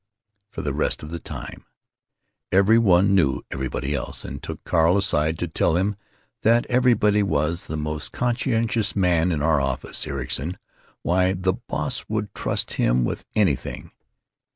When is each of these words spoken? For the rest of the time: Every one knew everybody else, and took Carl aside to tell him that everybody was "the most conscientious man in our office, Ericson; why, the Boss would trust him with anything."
For 0.49 0.63
the 0.63 0.73
rest 0.73 1.03
of 1.03 1.11
the 1.11 1.19
time: 1.19 1.63
Every 2.51 2.79
one 2.79 3.13
knew 3.13 3.43
everybody 3.51 3.93
else, 3.93 4.25
and 4.25 4.41
took 4.41 4.63
Carl 4.63 4.97
aside 4.97 5.37
to 5.37 5.47
tell 5.47 5.77
him 5.77 5.95
that 6.41 6.65
everybody 6.69 7.21
was 7.21 7.67
"the 7.67 7.77
most 7.77 8.11
conscientious 8.11 8.95
man 8.95 9.31
in 9.31 9.43
our 9.43 9.61
office, 9.61 10.07
Ericson; 10.07 10.57
why, 11.03 11.33
the 11.33 11.53
Boss 11.53 12.05
would 12.09 12.33
trust 12.33 12.73
him 12.81 13.05
with 13.05 13.25
anything." 13.35 13.91